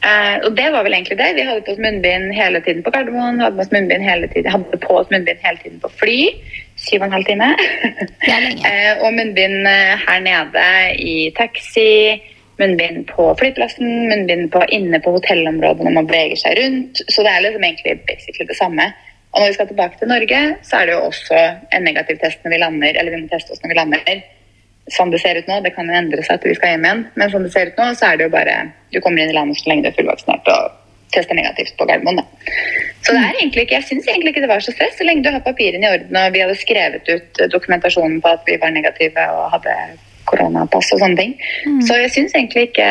[0.03, 1.29] Eh, og det var vel egentlig det.
[1.38, 3.39] Vi hadde på oss munnbind hele tiden på Gardermoen.
[3.41, 6.19] Hadde på oss munnbind hele tiden, hadde på oss munnbind hele tiden på fly.
[6.83, 7.53] Syv og en halv time.
[8.73, 10.67] Eh, og munnbind her nede
[10.99, 12.19] i taxi.
[12.59, 17.01] Munnbind på flyplassen, munnbind på, inne på hotellområdet når man beveger seg rundt.
[17.09, 18.86] Så det er liksom egentlig basically det samme.
[19.33, 21.39] Og når vi skal tilbake til Norge, så er det jo også
[21.73, 22.99] en negativ test når vi lander.
[22.99, 24.21] Eller vi må teste oss når vi lander.
[24.91, 27.04] Sånn det ser ut nå, det kan jo endre seg til vi skal hjem igjen,
[27.15, 28.56] men sånn det ser ut nå, så er det jo bare
[28.91, 30.80] Du kommer inn i landet så lenge du er fullvaksinert og
[31.13, 32.19] tester negativt på Gardermoen.
[32.19, 32.56] Da.
[33.06, 35.24] Så det er egentlig ikke, jeg syns egentlig ikke det var så stress, så lenge
[35.24, 38.74] du har papirene i orden og vi hadde skrevet ut dokumentasjonen på at vi var
[38.76, 39.78] negative og hadde
[40.30, 41.34] koronapass og sånne ting.
[41.88, 42.89] Så jeg syns egentlig ikke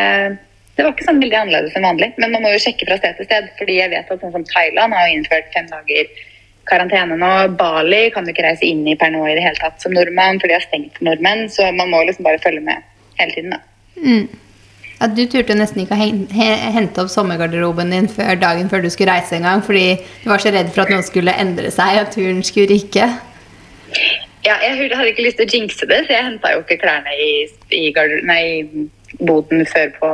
[0.77, 2.09] det var ikke sånn veldig annerledes enn vanlig.
[2.17, 3.49] Men man må jo sjekke fra sted til sted.
[3.59, 6.09] fordi jeg vet at sånn som Thailand har innført fem dager
[6.73, 7.33] karantene nå.
[7.59, 10.41] Bali kan du ikke reise inn i per nå i det hele tatt som nordmann,
[10.41, 11.47] for de har stengt for nordmenn.
[11.53, 12.83] Så man må liksom bare følge med
[13.21, 13.61] hele tiden, da.
[14.01, 14.27] Mm.
[15.03, 19.17] Ja, du turte nesten ikke å hente opp sommergarderoben din før dagen før du skulle
[19.17, 22.13] reise en gang, fordi du var så redd for at noe skulle endre seg, og
[22.15, 23.09] turen skulle rykke.
[24.47, 27.15] Ja, jeg hadde ikke lyst til å jinxe det, så jeg henta jo ikke klærne
[27.19, 27.33] i,
[27.75, 27.83] i,
[28.31, 30.13] nei, i boden før på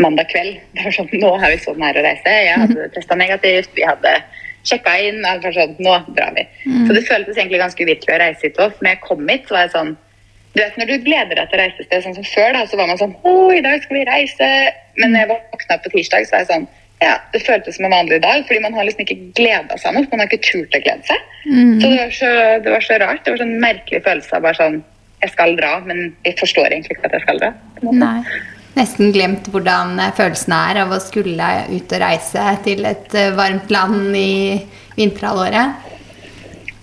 [0.00, 0.58] mandag kveld.
[0.72, 2.34] Det var sånn, Nå er vi så nære å reise.
[2.48, 4.16] Jeg hadde testa negativt, vi hadde
[4.68, 5.22] sjekka inn.
[5.24, 6.46] og sånn, Nå drar vi.
[6.86, 8.74] Så det føltes egentlig ganske uvirkelig å reise hit òg.
[8.74, 9.94] For når jeg kom hit, så var jeg sånn
[10.56, 12.64] du vet, Når du gleder deg til å reise et sted, sånn som før, da,
[12.64, 14.48] så var man sånn Å, i dag skal vi reise.
[14.96, 16.68] Men når jeg våkna på tirsdag, så var jeg sånn
[17.02, 20.06] Ja, det føltes som en vanlig dag, fordi man har liksom ikke gleda seg noe.
[20.08, 21.20] Man har ikke turt å glede seg.
[21.82, 22.30] Så det var så,
[22.64, 23.20] det var så rart.
[23.24, 24.78] Det var sånn merkelig følelse av bare sånn
[25.20, 27.50] Jeg skal dra, men jeg forstår egentlig ikke at jeg skal dra.
[28.00, 28.22] Nei.
[28.76, 33.32] Nesten glemt hvordan eh, følelsen er av å skulle ut og reise til et eh,
[33.36, 34.60] varmt land i
[34.98, 35.82] vinterhalvåret.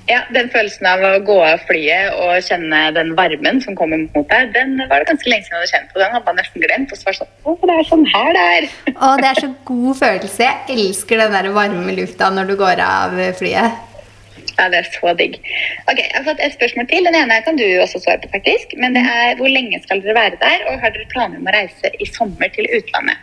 [0.10, 4.28] Ja, Den følelsen av å gå av flyet og kjenne den varmen som kommer mot
[4.34, 6.02] deg, den var det ganske lenge siden jeg hadde kjent på.
[6.02, 6.92] Den hadde man nesten glemt.
[6.92, 8.70] Og så var det sånn Å, det er sånn her det er.
[8.98, 10.50] Å, det er så god følelse.
[10.50, 13.93] Jeg elsker den der varme lufta når du går av flyet.
[14.58, 15.38] Ja, det er så digg.
[15.90, 17.06] Ok, Jeg har fått et spørsmål til.
[17.10, 18.76] Den ene kan du også svare på, faktisk.
[18.78, 21.56] Men det er hvor lenge skal dere være der, og har dere planer om å
[21.56, 23.18] reise i sommer til utlandet?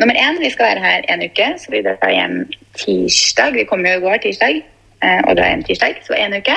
[0.00, 2.38] Nummer én, vi skal være her en uke, så vi drar hjem
[2.80, 3.58] tirsdag.
[3.58, 4.62] Vi kommer jo i går tirsdag,
[5.04, 6.56] eh, og drar hjem tirsdag, så en uke.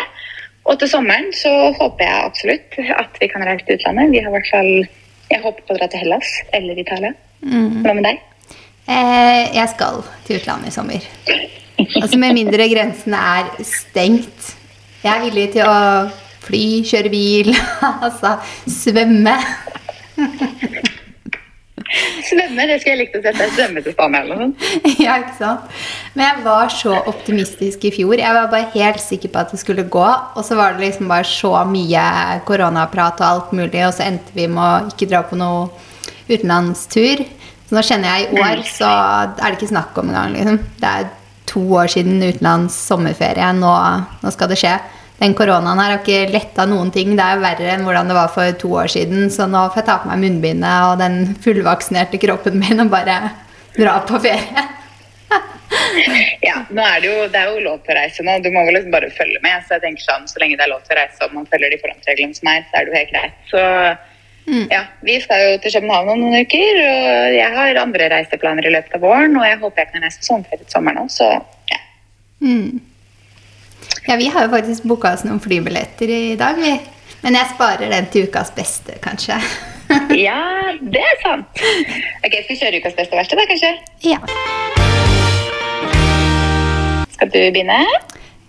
[0.65, 4.13] Og til sommeren så håper jeg absolutt at vi kan reise til utlandet.
[4.15, 4.71] Vi har i hvert fall
[5.33, 7.09] Jeg håper på å dra til Hellas eller Italia.
[7.81, 8.19] Hva med deg?
[8.85, 11.07] Eh, jeg skal til utlandet i sommer.
[11.77, 14.53] Altså Med mindre grensene er stengt.
[15.03, 16.07] Jeg er villig til å
[16.45, 17.51] fly, kjøre bil,
[18.05, 18.37] altså
[18.69, 19.33] svømme.
[22.25, 23.47] Svømme, det skulle jeg likt å sette.
[23.53, 24.69] Svømme til Spania eller noe.
[25.03, 25.75] Ja, ikke sant?
[26.15, 28.15] Men jeg var så optimistisk i fjor.
[28.19, 30.05] Jeg var bare helt sikker på at det skulle gå.
[30.05, 32.05] Og så var det liksom bare så mye
[32.47, 35.67] koronaprat og alt mulig, og så endte vi med å ikke dra på noe
[36.31, 37.25] utenlandstur.
[37.65, 40.33] Så nå kjenner jeg i år så er det ikke snakk om engang.
[40.37, 40.59] Liksom.
[40.81, 41.13] Det er
[41.49, 43.49] to år siden utenlands sommerferie.
[43.57, 43.73] Nå,
[44.21, 44.75] nå skal det skje.
[45.19, 47.13] Den koronaen her har ikke letta noen ting.
[47.15, 49.29] Det er verre enn hvordan det var for to år siden.
[49.31, 53.19] Så nå får jeg ta på meg munnbindet og den fullvaksinerte kroppen min og bare
[53.77, 54.65] dra på ferie.
[56.45, 58.35] Ja, nå er det, jo, det er jo lov til å reise nå.
[58.43, 59.63] Du må vel liksom bare følge med.
[59.65, 61.71] Så jeg tenker sånn, så lenge det er lov til å reise og man følger
[61.73, 63.39] de forhåndsreglene som er, så er det jo helt greit.
[63.49, 63.63] Så
[64.45, 68.73] ja, vi skal jo til København om noen uker, og jeg har andre reiseplaner i
[68.75, 71.29] løpet av våren, og jeg håper jeg kan reise på sommerferie til sommeren òg, så
[71.71, 71.79] ja.
[72.45, 72.81] Mm.
[74.05, 76.75] Ja, vi har jo faktisk booka oss noen flybilletter i dag, vi.
[77.25, 79.39] Men jeg sparer den til ukas beste, kanskje.
[80.17, 80.39] Ja,
[80.81, 81.59] det er sant.
[82.25, 83.73] Ok, Skal vi kjøre ukas beste og verste, da, kanskje?
[84.09, 84.17] ja.
[87.15, 87.77] Skal du begynne?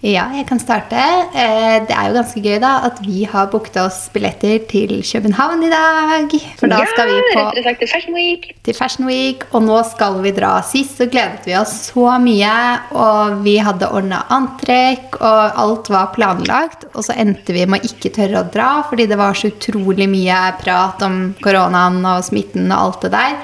[0.07, 0.95] Ja, jeg kan starte.
[1.35, 5.65] Eh, Det er jo ganske gøy da at vi har booket oss billetter til København
[5.67, 6.31] i dag.
[6.61, 8.47] For da skal vi på rettere sagt til Fashion Week.
[8.63, 10.61] til Fashion Week, og nå skal vi dra.
[10.63, 12.55] Sist så gledet vi oss så mye,
[12.95, 16.87] og vi hadde ordna antrekk, og alt var planlagt.
[16.95, 20.09] Og så endte vi med å ikke tørre å dra, fordi det var så utrolig
[20.09, 23.37] mye prat om koronaen og smitten og alt det der.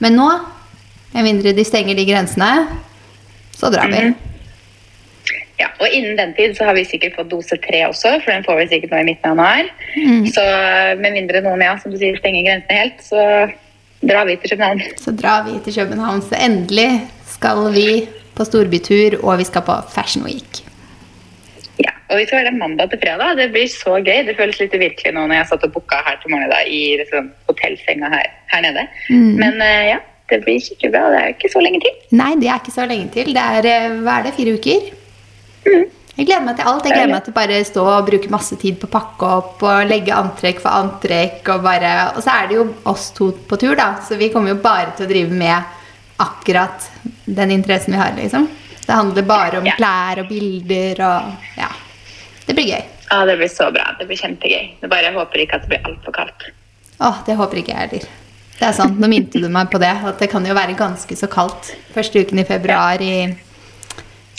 [0.00, 0.30] Men nå,
[1.14, 2.68] med mindre de stenger de grensene,
[3.56, 4.14] så drar vi.
[5.60, 8.46] Ja, og innen den tid så har vi sikkert fått dose tre også, for den
[8.46, 9.68] får vi sikkert nå i midten av januar.
[10.32, 10.44] Så
[11.02, 13.26] med mindre noen ja, som du sier, stenger grensene helt, så
[14.00, 14.80] drar vi til København.
[14.96, 16.88] Så drar vi til København, så endelig
[17.28, 17.88] skal vi
[18.36, 20.62] på storbytur, og vi skal på Fashion Week.
[21.80, 23.36] Ja, og vi skal være mandag til fredag.
[23.36, 24.22] Det blir så gøy.
[24.28, 26.72] Det føles litt uvirkelig nå når jeg satt og booka her til morgen i dag
[26.76, 28.86] i liksom, hotellsenga her, her nede.
[29.40, 30.00] Men eh, ja,
[30.32, 31.04] det blir skikkelig bra.
[31.12, 32.00] Det er jo ikke så lenge til.
[32.20, 33.32] Nei, det er ikke så lenge til.
[33.36, 34.90] Det er, eh, hva er det, fire uker?
[35.64, 36.84] Jeg gleder meg til alt.
[36.84, 39.86] Jeg gleder meg til bare stå og bruke masse tid på å pakke opp og
[39.88, 41.48] legge antrekk for antrekk.
[41.54, 44.52] Og, bare, og så er det jo oss to på tur, da, så vi kommer
[44.54, 45.76] jo bare til å drive med
[46.20, 46.90] akkurat
[47.24, 48.12] den interessen vi har.
[48.18, 48.48] liksom.
[48.86, 49.76] Det handler bare om Ja.
[49.78, 51.68] klær og bilder og ja.
[52.46, 52.84] Det blir gøy.
[53.10, 53.94] Ja, det blir så bra.
[53.98, 54.70] Det blir kjempegøy.
[54.82, 56.48] Jeg bare håper ikke at det blir altfor kaldt.
[57.00, 58.08] Åh, det håper ikke jeg heller.
[58.60, 59.88] Det er sant, Nå minte du meg på det.
[60.04, 63.14] At det kan jo være ganske så kaldt første uken i februar i,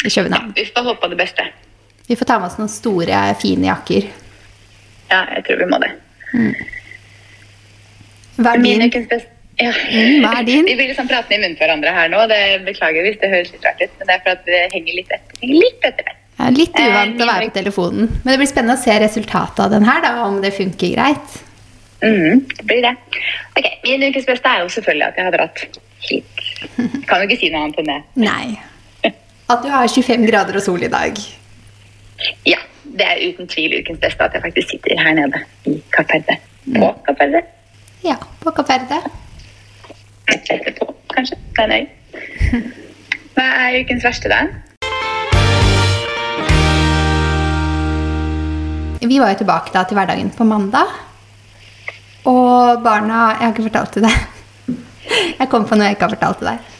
[0.05, 0.53] i København.
[0.55, 1.45] Vi får håpe på det beste.
[2.07, 4.07] Vi får ta med oss noen store, fine jakker.
[5.11, 5.91] Ja, jeg tror vi må det.
[8.41, 8.81] Hva er din?
[9.61, 9.71] ja.
[9.91, 10.65] Mm, hva er din?
[10.69, 12.23] Vi blir liksom pratende i munnen på hverandre her nå.
[12.31, 14.97] Det Beklager hvis det høres litt rart ut, men det er for at det henger
[14.97, 15.37] litt etter.
[15.43, 16.11] Henger litt etter.
[16.39, 18.07] Ja, litt Eh, uvant å være på telefonen.
[18.23, 21.35] Men det blir spennende å se resultatet av den her, da, om det funker greit.
[22.01, 22.95] Mm, det blir det.
[23.59, 25.63] Ok, Min ukes beste er jo selvfølgelig at jeg har dratt
[26.07, 26.43] hit.
[27.07, 27.99] Kan jo ikke si noe annet enn det.
[28.23, 28.70] Nei.
[29.51, 31.17] At du har 25 grader og sol i dag.
[32.47, 36.37] Ja, det er uten tvil ukens beste at jeg faktisk sitter her nede i Kaperde.
[36.77, 37.41] På Kaperde.
[38.05, 39.01] Ja, på Kaperde.
[40.31, 41.35] Etterpå, kanskje.
[41.57, 42.61] Det er nøye.
[43.35, 44.45] Hva er ukens verste, da?
[49.01, 50.95] Vi var jo tilbake da til hverdagen på mandag.
[52.23, 54.15] Og barna Jeg har ikke fortalt til det.
[55.39, 56.70] Jeg kom på noe jeg ikke har fortalt til deg.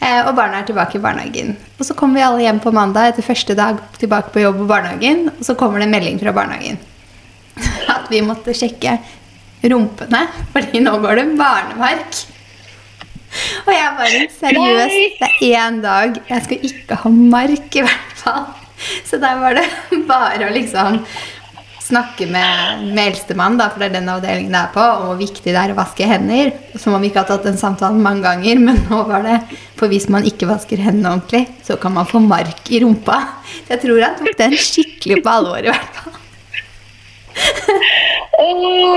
[0.00, 1.54] Eh, og barna er tilbake i barnehagen.
[1.78, 4.70] Og så kommer vi alle hjem på mandag etter første dag tilbake på jobb og
[4.70, 5.26] barnehagen.
[5.36, 6.80] Og så kommer det en melding fra barnehagen
[7.94, 8.96] at vi måtte sjekke
[9.68, 10.22] rumpene,
[10.54, 12.22] fordi nå går det barnemark.
[13.66, 16.16] Og jeg bare Seriøst, det er én dag.
[16.30, 18.48] Jeg skal ikke ha mark, i hvert fall.
[19.04, 19.66] Så der var det
[20.10, 21.02] bare å liksom
[21.90, 25.18] snakke med, med eldstemann, da, for det er den avdelingen det er på, og hvor
[25.20, 26.52] viktig det er å vaske hender.
[26.78, 29.40] Som om vi ikke har tatt den samtalen mange ganger, men nå var det
[29.78, 33.18] For hvis man ikke vasker hendene ordentlig, så kan man få mark i rumpa.
[33.64, 36.16] Så jeg tror han tok den skikkelig på alvor, i hvert fall.
[38.40, 38.48] Å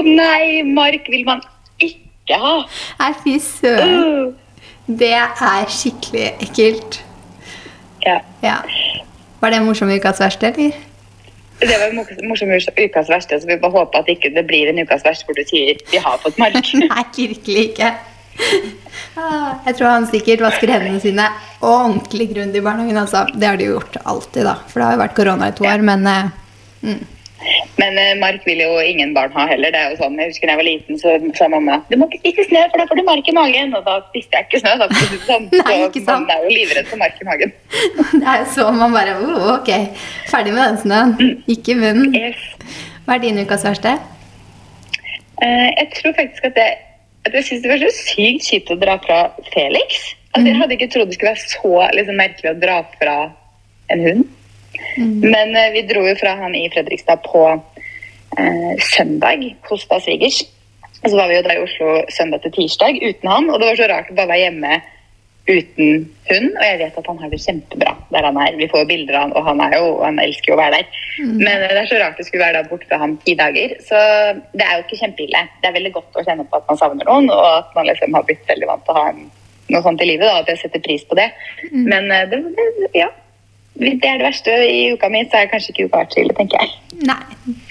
[0.05, 1.43] nei, mark vil man
[1.81, 2.55] ikke ha.
[3.01, 3.99] Nei, fy søren.
[3.99, 4.39] Uh.
[4.83, 6.99] Det er skikkelig ekkelt.
[8.03, 8.17] Ja.
[8.43, 8.57] Ja.
[9.39, 10.75] Var det en morsom ukas verste, eller?
[11.63, 14.81] Det var en morsom ukas verste, så vi bare håper at ikke det blir en
[14.83, 16.73] ukas verste hvor du sier 'vi har fått mark'.
[16.83, 17.93] Nei, virkelig ikke.
[19.15, 21.27] Ah, Jeg tror han sikkert vasker hendene sine
[21.61, 22.97] ordentlig grundig i barnehagen.
[22.97, 23.25] Altså.
[23.33, 24.55] Det har de jo gjort alltid, da.
[24.67, 25.83] For det har jo vært korona i to år.
[25.85, 26.31] Men eh,
[26.81, 27.01] mm.
[27.81, 29.73] Men eh, mark vil jo ingen barn ha heller.
[29.73, 32.07] Det er jo sånn, Jeg husker da jeg var liten, så sa mamma du må
[32.09, 33.75] ikke spise snø, for da får du mark i magen.
[33.77, 34.75] Og da spiste jeg ikke snø.
[34.81, 34.87] Da,
[35.27, 35.49] sånn.
[35.59, 36.27] Nei, ikke sant.
[36.27, 37.53] man er jo livredd for mark i magen.
[38.13, 39.71] det er jo så man bare oh, Ok,
[40.31, 41.37] ferdig med den snøen.
[41.51, 42.15] Ikke i munnen.
[42.17, 42.49] Yes.
[43.05, 43.97] Hva er din ukas verste?
[45.43, 46.69] Eh, jeg tror faktisk at, det,
[47.27, 49.19] at jeg synes det var så sykt kjipt å dra fra
[49.51, 50.13] Felix.
[50.33, 53.17] Altså, Jeg hadde ikke trodd det skulle være så liksom, merkelig å dra fra
[53.93, 54.23] en hund.
[54.97, 60.43] Men eh, vi dro jo fra han i Fredrikstad på eh, søndag hos da svigers.
[61.03, 63.69] Og så var vi jo der i Oslo søndag til tirsdag uten han, og det
[63.69, 64.81] var så rart å bare være hjemme
[65.43, 66.51] uten hund.
[66.55, 68.55] Og jeg vet at han har det kjempebra der han er.
[68.59, 70.79] Vi får jo bilder av han, og han, er jo, han elsker jo å være
[70.79, 70.99] der.
[71.19, 73.75] Men eh, det er så rart det skulle være da borte fra ham ti dager.
[73.83, 74.03] Så
[74.53, 75.45] det er jo ikke kjempeille.
[75.59, 78.15] Det er veldig godt å kjenne på at man savner noen, og at man liksom
[78.15, 79.27] har blitt veldig vant til å ha en,
[79.73, 80.29] noe sånt i livet.
[80.29, 81.27] da, At jeg setter pris på det.
[81.73, 83.11] Men eh, det, det, ja.
[83.73, 86.15] Hvis det er det verste i uka mi, så er det kanskje ikke uka vært
[86.15, 86.73] så tenker jeg.
[87.09, 87.21] Nei,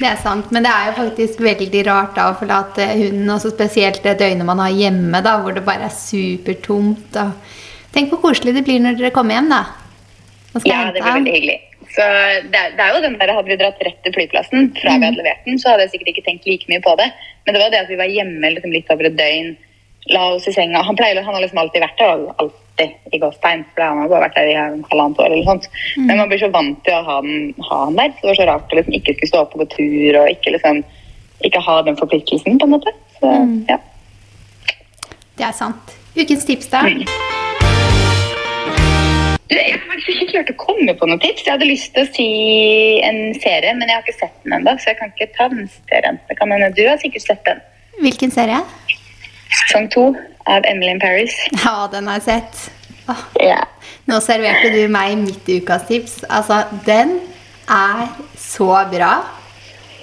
[0.01, 0.49] det er sant.
[0.55, 4.49] Men det er jo faktisk veldig rart da å forlate hunden, og spesielt det døgnet
[4.49, 7.21] man har hjemme, da, hvor det bare er supertomt.
[7.23, 7.53] Og...
[7.95, 9.63] Tenk hvor koselig det blir når dere kommer hjem, da.
[10.67, 11.61] Ja, det blir veldig hyggelig.
[11.93, 12.05] Så
[12.49, 15.07] det er, det er jo den der, Hadde vi dratt rett til flyplassen fra vi
[15.07, 17.11] hadde levert den, så hadde jeg sikkert ikke tenkt like mye på det.
[17.45, 19.55] Men det var det at vi var hjemme liksom, litt over et døgn,
[20.13, 20.83] la oss i senga.
[20.87, 22.53] Han pleier, han har liksom alltid vært der.
[22.81, 25.27] Alltid i gåstegn, for han har bare vært der i halvannet år.
[25.27, 25.69] eller sånt.
[25.97, 28.15] Men man blir så vant til å ha, den, ha han der.
[28.17, 30.31] Så det var så rart å liksom ikke skulle stå opp og gå tur og
[30.33, 30.83] ikke liksom
[31.47, 32.93] ikke ha den forpliktelsen, på en måte.
[33.19, 33.31] Så,
[33.69, 33.79] ja.
[35.39, 35.95] Det er sant.
[36.17, 36.83] Ukens tips, da?
[39.51, 41.45] Du, jeg har faktisk ikke klart å komme på noen tips.
[41.45, 42.29] Jeg hadde lyst til å si
[43.05, 45.69] en serie, men jeg har ikke sett den ennå, så jeg kan ikke ta den
[45.91, 46.21] serien.
[46.29, 47.61] Det kan hende du har sikkert sett den.
[48.01, 48.63] Hvilken serie?
[49.61, 50.07] Sesong to
[50.47, 51.35] av Emily in Paris.
[51.65, 52.71] Ja, den har jeg sett.
[53.09, 53.61] Åh, Ja.
[54.09, 56.21] nå serverte du meg mitt ukas tips.
[56.31, 57.21] Altså, den
[57.69, 59.13] er så bra.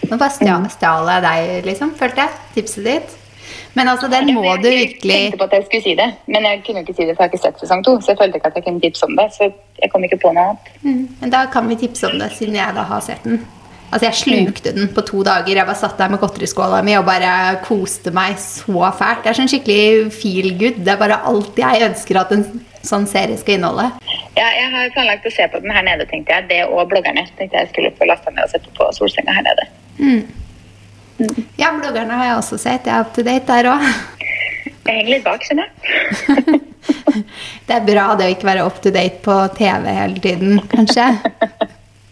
[0.10, 2.30] Nå bare stjal, stjal jeg deg, liksom, følte jeg.
[2.56, 3.16] Tipset ditt.
[3.76, 6.44] Men altså, den må du virkelig Jeg tenkte på at jeg skulle si det, men
[6.44, 7.94] jeg kunne ikke si det, for jeg har ikke sett sesong to.
[8.02, 10.32] Så jeg følte ikke at jeg kunne tipse om det, så jeg kom ikke på
[10.34, 10.72] noe annet.
[10.82, 13.46] Mm, Men da kan vi tipse om det, siden jeg da har sett den.
[13.90, 15.56] Altså, jeg slukte den på to dager.
[15.58, 17.32] Jeg bare satt der med godteriskåla mi og bare
[17.66, 19.24] koste meg så fælt.
[19.24, 20.82] Det er sånn skikkelig feel good.
[20.86, 22.46] Det er bare alt jeg ønsker at en
[22.86, 23.90] sånn serie skal inneholde.
[24.38, 26.48] Ja, jeg har planlagt å se på den her nede, tenkte jeg.
[26.52, 27.26] Det og bloggerne.
[27.40, 29.68] Tenkte jeg skulle få lasta ned og sette på solsenga her nede.
[31.60, 32.88] Ja, bloggerne har jeg også sett.
[32.88, 33.88] Jeg er up to date der òg.
[34.90, 36.62] Jeg henger litt bak, skjønner jeg.
[37.68, 41.06] Det er bra det å ikke være up to date på TV hele tiden, kanskje.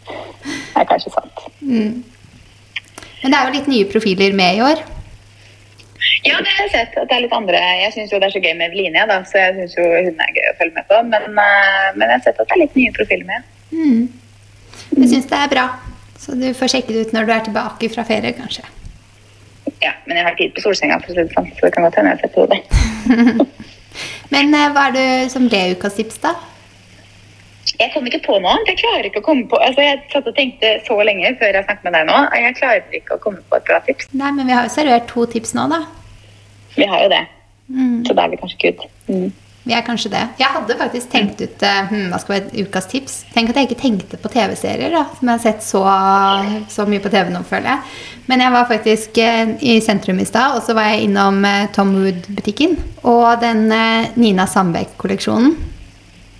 [0.03, 1.37] Det er kanskje sant.
[1.62, 4.84] Men det er jo litt nye profiler med i år.
[6.26, 6.98] Ja, det har jeg sett.
[6.98, 7.60] at det er litt andre.
[7.82, 10.24] Jeg syns jo det er så gøy med Eveline, da, så jeg syns jo hun
[10.24, 11.02] er gøy å følge med på.
[11.12, 13.52] Men, eh, men jeg har sett at det er litt nye profiler med.
[14.98, 15.67] Jeg syns det er bra.
[16.17, 18.65] Så du får sjekke det ut når du er tilbake fra ferie, kanskje.
[19.84, 21.86] Ja, men jeg har tid på solsenga, for å si det sånn, så det kan
[21.86, 22.62] godt hende jeg setter hodet.
[24.34, 26.34] Men eh, hva er det som ble ukas tips, da?
[27.75, 28.71] Jeg kom ikke på noe annet.
[28.71, 31.67] Jeg klarer ikke å komme på Altså, Jeg satt og tenkte så lenge før jeg
[31.67, 32.19] snakket med deg nå.
[32.23, 34.08] og Jeg klarer ikke å komme på et bra tips.
[34.13, 35.84] Nei, men vi har jo servert to tips nå, da.
[36.77, 37.25] Vi har jo det.
[37.67, 37.99] Mm.
[38.08, 38.88] Så da er vi kanskje good.
[39.12, 39.27] Mm.
[39.67, 40.21] Vi er kanskje det.
[40.39, 43.17] Jeg hadde faktisk tenkt ut eh, hm, hva skal være ukas tips.
[43.34, 45.82] Tenk at jeg ikke tenkte på TV-serier, da, som jeg har sett så,
[46.71, 47.97] så mye på TV nå, føler jeg.
[48.32, 51.67] Men jeg var faktisk eh, i sentrum i stad, og så var jeg innom eh,
[51.75, 52.77] Tom Wood-butikken.
[53.12, 53.67] Og den
[54.15, 55.58] Nina Sandbeck-kolleksjonen,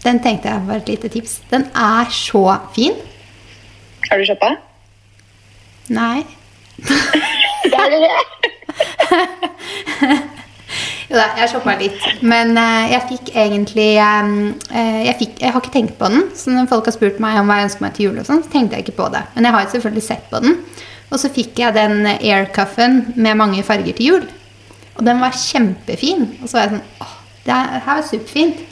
[0.04, 1.42] den tenkte jeg var et lite tips.
[1.52, 2.96] Den er så fin.
[4.10, 4.56] Har du shoppa?
[5.90, 6.26] Nei.
[7.68, 8.10] Det er det.
[11.08, 12.02] Jo da, jeg shoppa litt.
[12.28, 14.34] Men uh, jeg fikk egentlig um,
[14.74, 16.26] uh, jeg, fikk, jeg har ikke tenkt på den.
[16.36, 18.44] Så når folk har spurt meg om hva jeg ønsker meg til jul, og sånn,
[18.44, 19.24] så tenkte jeg ikke på det.
[19.36, 20.58] Men jeg har selvfølgelig sett på den.
[21.08, 24.26] Og så fikk jeg den aircuffen med mange farger til jul.
[24.98, 26.28] Og den var kjempefin.
[26.42, 28.66] Og så var jeg sånn åh, det her var superfint.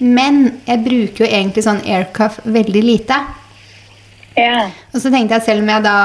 [0.00, 3.18] Men jeg bruker jo egentlig sånn aircuff veldig lite.
[4.38, 4.70] Ja.
[4.94, 5.96] Og så tenkte jeg selv om jeg da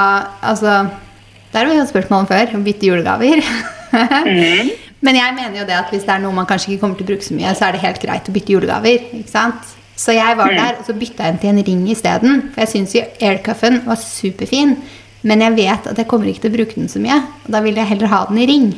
[0.44, 0.72] Altså,
[1.52, 3.40] der har vi jo spørsmål om før, å bytte julegaver.
[5.06, 7.06] Men jeg mener jo det at hvis det er noe man kanskje ikke kommer til
[7.06, 9.08] å bruke så mye, så er det helt greit å bytte julegaver.
[9.20, 9.74] ikke sant?
[9.96, 12.42] Så jeg var der, og så bytta jeg den til en ring isteden.
[12.52, 14.74] For jeg syns jo aircuffen var superfin.
[15.26, 17.16] Men jeg vet at jeg kommer ikke til å bruke den så mye.
[17.46, 18.68] Og da vil jeg heller ha den i ring.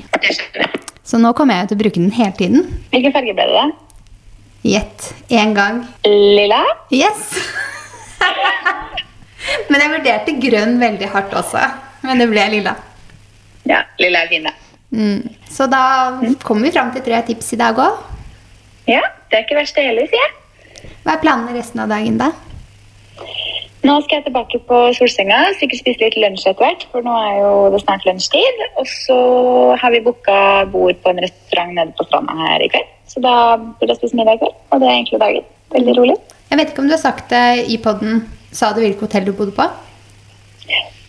[1.03, 2.71] Så nå kommer jeg til å bruke den hele tiden.
[2.93, 3.88] Hvilken farge ble det, da?
[4.63, 5.15] Gjett.
[5.29, 5.85] Én gang.
[6.05, 6.65] Lilla?
[6.91, 7.31] Yes!
[9.71, 11.63] Men jeg vurderte grønn veldig hardt også.
[12.03, 12.75] Men det ble lilla.
[13.69, 14.55] Ja, lilla er fin, da.
[14.91, 15.29] Mm.
[15.51, 15.83] Så da
[16.43, 18.03] kommer vi fram til tre tips i dag òg.
[18.89, 20.91] Ja, det er ikke verst det heller, sier jeg.
[21.05, 22.33] Hva er planene resten av dagen, da?
[23.87, 27.37] Nå skal jeg tilbake på solsenga, sikkert spise litt lunsj etter hvert, for nå er
[27.45, 28.63] jo det snart lunsjtid.
[28.81, 29.19] Og så
[29.79, 30.39] har vi booka
[30.73, 32.95] bord på en restaurant nede på stranda her i kveld.
[33.09, 35.47] Så da burde jeg spise middag i kveld, og det er egentlig dagen.
[35.75, 36.17] Veldig rolig.
[36.49, 38.25] Jeg vet ikke om du har sagt det i poden.
[38.53, 39.67] Sa du hvilket hotell du bodde på?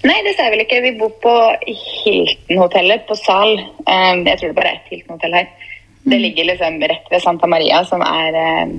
[0.08, 0.80] Nei, det sa jeg vel ikke.
[0.84, 1.34] Vi bor på
[1.68, 3.58] Hilton-hotellet på Sal.
[3.84, 5.50] Um, jeg tror det bare er et Hilton-hotell her.
[6.10, 8.78] Det ligger liksom rett ved Santa Maria, som er um,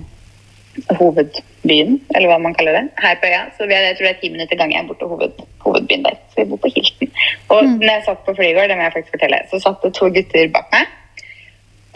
[0.96, 3.42] hovedbyen, eller hva man kaller det, her på øya.
[3.56, 5.44] Så vi er, jeg tror det er ti minutter gang jeg er bort til hoved,
[5.66, 6.16] hovedbyen der.
[6.32, 7.12] Så vi bor på Hilton.
[7.52, 10.08] Og når jeg satt på Flygård, det må jeg faktisk fortelle, så satt det to
[10.16, 10.96] gutter bak meg.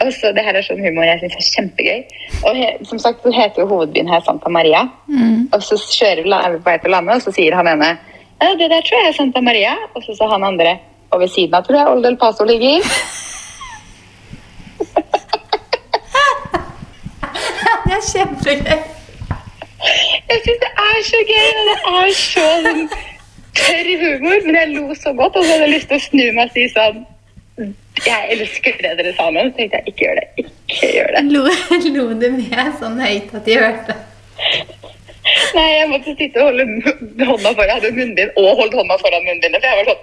[0.03, 2.17] Og så, det her er sånn humor jeg syns er kjempegøy.
[2.43, 4.83] Og he, som sagt så heter jo hovedbyen her Santa Maria.
[5.55, 7.95] Og så kjører vi på vei til landet, og så sier han ene
[8.59, 9.71] det der tror jeg er Santa Maria.
[9.95, 10.75] Og så sa han andre
[11.11, 12.83] og ved siden av tror jeg Old El Paso ligger.
[17.85, 18.79] Det er kjempegøy.
[20.29, 22.87] Jeg syns det er så gøy, og det er så sånn
[23.59, 24.39] tørr humor.
[24.45, 26.55] Men jeg lo så godt, og så hadde jeg lyst til å snu meg og
[26.55, 27.03] si sånn
[27.55, 29.39] Jeg elsker det dere sa nå.
[29.47, 30.27] Så tenkte jeg ikke gjør det.
[30.43, 31.21] Ikke gjør det.
[31.31, 31.41] Lo,
[31.95, 33.93] lo du med sånn høyt at de hørte?
[35.55, 36.65] Nei, jeg måtte sitte og holde
[37.29, 37.81] hånda foran.
[37.95, 39.61] Munnbind og holdt hånda foran munnbindet.
[39.61, 40.01] For jeg var sånn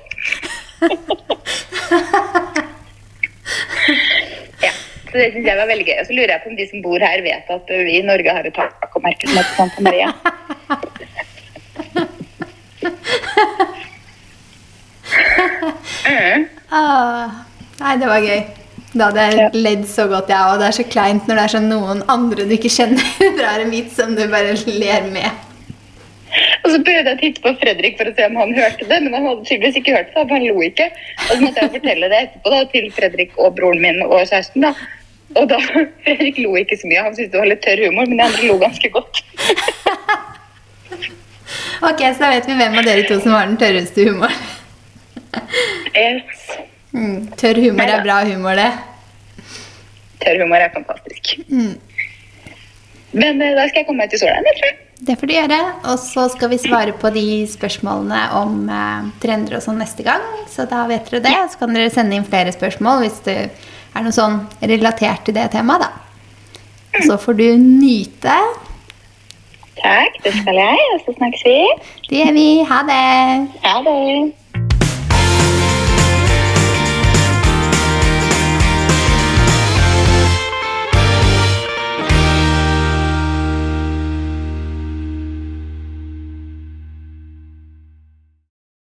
[4.65, 4.73] Ja,
[5.11, 5.99] så det syns jeg var veldig gøy.
[6.01, 8.31] Og så lurer jeg på om de som bor her, vet at vi i Norge
[8.39, 10.09] har et tacomerke som heter Santa Maria.
[16.09, 16.49] Mm.
[16.73, 17.29] Ah,
[17.83, 18.39] nei, det var gøy.
[18.97, 19.49] Da hadde jeg Ja.
[19.53, 20.59] ledd så godt, jeg òg.
[20.61, 23.05] Det er så kleint når det er sånn noen andre du ikke kjenner,
[23.39, 25.29] drar en vits som du bare ler med.
[26.65, 28.99] Og så prøvde jeg å titte på Fredrik for å se om han hørte det,
[29.05, 30.87] men han hadde tydeligvis ikke hørt det, for han lo ikke.
[31.27, 34.65] Og så måtte jeg fortelle det etterpå da, til Fredrik og broren min og kjæresten.
[34.65, 34.73] da.
[35.37, 35.61] Og da,
[36.07, 38.49] Fredrik lo ikke så mye, han syntes det var litt tørr humor, men de andre
[38.49, 39.21] lo ganske godt.
[41.83, 44.37] Ok, så da vet vi hvem av dere to som har den tørreste humoren.
[45.97, 46.45] Yes.
[46.93, 48.71] Mm, tørr humor er bra humor, det.
[50.23, 51.35] Tørr humor er fantastisk.
[51.49, 51.75] Mm.
[53.13, 54.79] Men eh, da skal jeg komme meg til sola igjen, tror jeg.
[55.03, 55.61] Det får du gjøre.
[55.91, 60.25] Og så skal vi svare på de spørsmålene om eh, trender og sånn neste gang.
[60.51, 61.37] Så da vet dere det.
[61.53, 65.51] Så kan dere sende inn flere spørsmål hvis det er noe sånn relatert til det
[65.53, 65.91] temaet, da.
[66.93, 68.37] Og så får du nyte.
[69.81, 71.57] Takk, det skal jeg, og så snakkes vi.
[72.07, 72.47] Det gjør vi.
[72.69, 73.03] Ha det.
[73.65, 74.42] Ha det.